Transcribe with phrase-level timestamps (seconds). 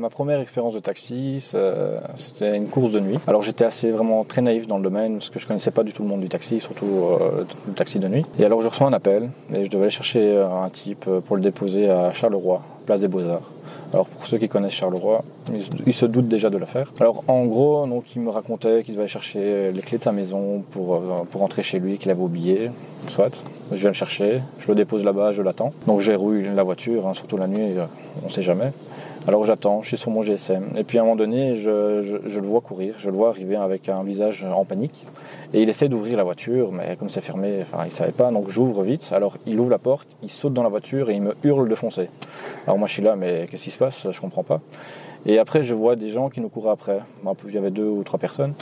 [0.00, 1.38] ma première expérience de taxi,
[2.16, 3.18] c'était une course de nuit.
[3.26, 5.92] Alors j'étais assez vraiment très naïf dans le domaine parce que je connaissais pas du
[5.92, 8.24] tout le monde du taxi, surtout euh, le taxi de nuit.
[8.38, 11.42] Et alors je reçois un appel et je devais aller chercher un type pour le
[11.42, 13.50] déposer à Charleroi, place des Beaux-Arts.
[13.92, 15.24] Alors pour ceux qui connaissent Charleroi,
[15.86, 16.92] ils, se doutent déjà de l'affaire.
[17.00, 20.12] Alors en gros, donc il me racontait qu'il devait aller chercher les clés de sa
[20.12, 22.70] maison pour, euh, pour rentrer chez lui, qu'il avait oublié,
[23.08, 23.30] soit.
[23.72, 25.72] Je viens le chercher, je le dépose là-bas, je l'attends.
[25.86, 27.86] Donc j'ai rouillé la voiture, hein, surtout la nuit, euh,
[28.22, 28.72] on ne sait jamais.
[29.28, 30.76] Alors j'attends, je suis sur mon GSM.
[30.76, 33.88] Et puis à un moment donné, je, le vois courir, je le vois arriver avec
[33.90, 35.04] un visage en panique.
[35.52, 38.48] Et il essaie d'ouvrir la voiture, mais comme c'est fermé, enfin il savait pas, donc
[38.48, 39.10] j'ouvre vite.
[39.12, 41.74] Alors il ouvre la porte, il saute dans la voiture et il me hurle de
[41.74, 42.08] foncer.
[42.66, 44.06] Alors moi je suis là, mais qu'est-ce qui se passe?
[44.10, 44.60] Je comprends pas.
[45.26, 47.00] Et après, je vois des gens qui nous courent après.
[47.46, 48.54] Il y avait deux ou trois personnes.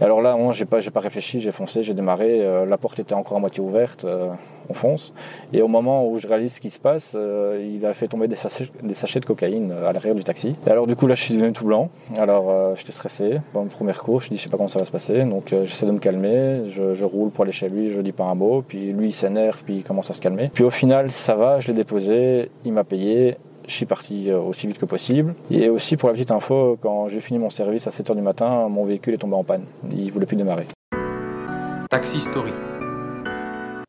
[0.00, 2.44] Et alors là, moi, j'ai pas, j'ai pas réfléchi, j'ai foncé, j'ai démarré.
[2.44, 4.04] Euh, la porte était encore à moitié ouverte.
[4.04, 4.28] Euh,
[4.70, 5.12] on fonce.
[5.52, 8.28] Et au moment où je réalise ce qui se passe, euh, il a fait tomber
[8.28, 10.54] des sachets, de cocaïne à l'arrière du taxi.
[10.66, 11.90] Et alors du coup, là, je suis devenu tout blanc.
[12.16, 13.40] Alors, j'étais stressé.
[13.52, 15.24] Dans une première course, je dis, je sais pas comment ça va se passer.
[15.24, 16.68] Donc, j'essaie de me calmer.
[16.68, 17.90] Je, je, roule pour aller chez lui.
[17.90, 18.62] Je dis pas un mot.
[18.66, 19.62] Puis lui, il s'énerve.
[19.64, 20.50] Puis il commence à se calmer.
[20.54, 21.60] Puis au final, ça va.
[21.60, 22.50] Je l'ai déposé.
[22.64, 23.36] Il m'a payé
[23.68, 25.34] je suis parti euh, aussi vite que possible.
[25.50, 28.68] Et aussi pour la petite info, quand j'ai fini mon service à 7h du matin,
[28.68, 29.64] mon véhicule est tombé en panne.
[29.94, 30.66] Il voulait plus démarrer.
[31.90, 32.52] Taxi Story.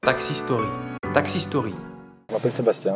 [0.02, 0.67] Taxi Story.
[1.13, 1.73] Taxi Story.
[2.30, 2.95] Je m'appelle Sébastien.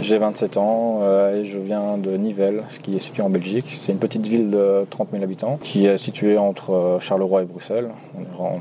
[0.00, 3.76] J'ai 27 ans euh, et je viens de Nivelles, ce qui est situé en Belgique.
[3.78, 7.44] C'est une petite ville de 30 000 habitants qui est située entre euh, Charleroi et
[7.44, 7.90] Bruxelles.
[8.16, 8.60] On est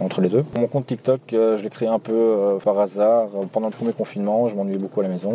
[0.00, 0.44] entre les deux.
[0.58, 4.48] Mon compte TikTok, je l'ai créé un peu par hasard pendant le premier confinement.
[4.48, 5.34] Je m'ennuyais beaucoup à la maison.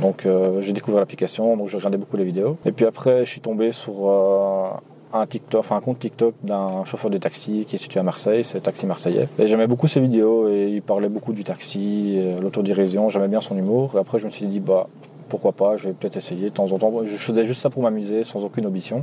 [0.00, 2.56] Donc euh, j'ai découvert l'application, donc je regardais beaucoup les vidéos.
[2.64, 4.68] Et puis après, je suis tombé sur euh,
[5.12, 8.44] un TikTok, enfin un compte TikTok d'un chauffeur de taxi qui est situé à Marseille,
[8.44, 9.28] c'est Taxi Marseillais.
[9.38, 13.40] Et j'aimais beaucoup ses vidéos et il parlait beaucoup du taxi, euh, l'autodirision, j'aimais bien
[13.40, 13.92] son humour.
[13.96, 14.88] Et après, je me suis dit, bah
[15.28, 16.92] pourquoi pas, je vais peut-être essayer de temps en temps.
[17.04, 19.02] Je faisais juste ça pour m'amuser, sans aucune ambition.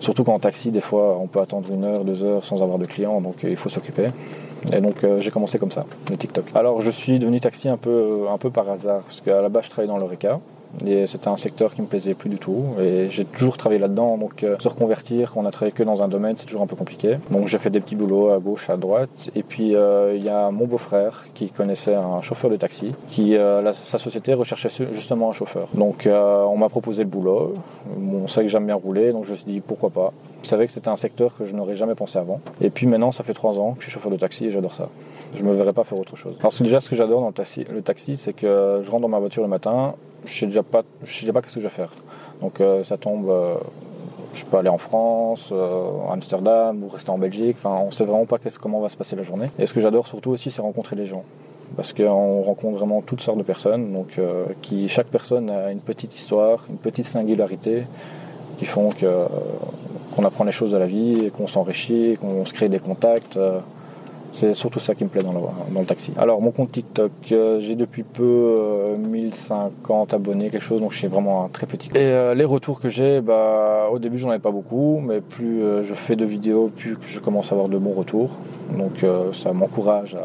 [0.00, 2.86] Surtout qu'en taxi, des fois, on peut attendre une heure, deux heures sans avoir de
[2.86, 4.06] clients, donc il faut s'occuper.
[4.72, 6.44] Et donc euh, j'ai commencé comme ça, le TikTok.
[6.54, 9.64] Alors je suis devenu taxi un peu, un peu par hasard, parce qu'à la base
[9.64, 10.40] je travaillais dans l'Oreca.
[10.86, 12.64] Et c'était un secteur qui me plaisait plus du tout.
[12.80, 14.16] Et j'ai toujours travaillé là-dedans.
[14.18, 16.66] Donc euh, se reconvertir quand on a travaillé que dans un domaine, c'est toujours un
[16.66, 17.16] peu compliqué.
[17.30, 19.30] Donc j'ai fait des petits boulots à gauche, à droite.
[19.34, 23.36] Et puis euh, il y a mon beau-frère qui connaissait un chauffeur de taxi, qui
[23.84, 25.68] sa société recherchait justement un chauffeur.
[25.74, 27.54] Donc on m'a proposé le boulot.
[27.96, 30.12] on sait que j'aime bien rouler, donc je me suis dit pourquoi pas?
[30.42, 32.40] Je savais que c'était un secteur que je n'aurais jamais pensé avant.
[32.60, 34.74] Et puis maintenant, ça fait trois ans que je suis chauffeur de taxi et j'adore
[34.74, 34.88] ça.
[35.34, 36.36] Je me verrais pas faire autre chose.
[36.40, 39.08] Alors déjà, ce que j'adore dans le taxi, le taxi, c'est que je rentre dans
[39.08, 41.66] ma voiture le matin, je sais déjà pas, je sais déjà pas qu'est-ce que je
[41.66, 41.90] vais faire.
[42.40, 43.56] Donc euh, ça tombe, euh,
[44.34, 47.56] je peux aller en France, euh, Amsterdam ou rester en Belgique.
[47.58, 49.50] Enfin, on sait vraiment pas comment va se passer la journée.
[49.58, 51.24] Et ce que j'adore surtout aussi, c'est rencontrer les gens
[51.76, 54.18] parce qu'on rencontre vraiment toutes sortes de personnes, donc
[54.62, 57.84] qui chaque personne a une petite histoire, une petite singularité
[58.58, 59.26] qui font que
[60.16, 63.38] qu'on apprend les choses de la vie, qu'on s'enrichit, qu'on se crée des contacts.
[64.32, 66.12] C'est surtout ça qui me plaît dans le, taxi.
[66.18, 70.98] Alors mon compte TikTok, euh, j'ai depuis peu 1050 euh, abonnés, quelque chose, donc je
[70.98, 71.88] suis vraiment un très petit.
[71.94, 75.62] Et euh, les retours que j'ai, bah, au début j'en avais pas beaucoup, mais plus
[75.82, 78.30] je fais de vidéos, plus je commence à avoir de bons retours.
[78.76, 80.16] Donc ça m'encourage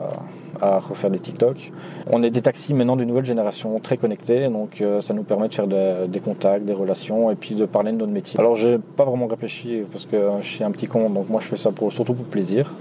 [0.61, 1.71] à, refaire des TikTok.
[2.09, 5.53] On est des taxis maintenant d'une nouvelle génération très connectés, donc ça nous permet de
[5.53, 8.39] faire des contacts, des relations et puis de parler de notre métier.
[8.39, 11.47] Alors j'ai pas vraiment réfléchi parce que je suis un petit compte, donc moi je
[11.47, 12.71] fais ça surtout pour plaisir.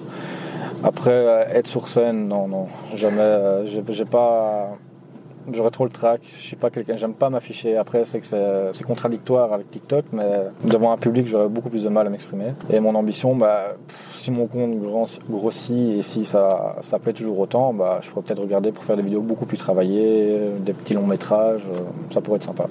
[0.85, 3.21] Après, euh, être sur scène, non, non, jamais.
[3.21, 4.71] Euh, j'ai pas.
[5.53, 6.21] J'aurais trop le trac.
[6.37, 6.97] Je suis pas quelqu'un.
[6.97, 7.77] J'aime pas m'afficher.
[7.77, 8.27] Après, c'est que
[8.73, 10.31] c'est contradictoire avec TikTok, mais
[10.65, 12.53] devant un public, j'aurais beaucoup plus de mal à m'exprimer.
[12.71, 13.75] Et mon ambition, bah,
[14.11, 14.77] si mon compte
[15.29, 18.97] grossit et si ça, ça plaît toujours autant, bah, je pourrais peut-être regarder pour faire
[18.97, 21.65] des vidéos beaucoup plus travaillées, des petits longs métrages.
[21.69, 21.81] Euh,
[22.13, 22.67] ça pourrait être sympa.